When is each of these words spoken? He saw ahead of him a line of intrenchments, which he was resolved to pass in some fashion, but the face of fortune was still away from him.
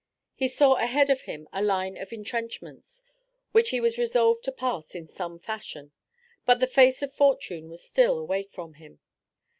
He 0.33 0.47
saw 0.47 0.77
ahead 0.77 1.11
of 1.11 1.21
him 1.29 1.47
a 1.53 1.61
line 1.61 1.95
of 1.95 2.11
intrenchments, 2.11 3.03
which 3.51 3.69
he 3.69 3.79
was 3.79 3.99
resolved 3.99 4.43
to 4.45 4.51
pass 4.51 4.95
in 4.95 5.05
some 5.05 5.37
fashion, 5.37 5.91
but 6.43 6.59
the 6.59 6.65
face 6.65 7.03
of 7.03 7.13
fortune 7.13 7.69
was 7.69 7.83
still 7.83 8.17
away 8.17 8.41
from 8.41 8.73
him. 8.73 8.99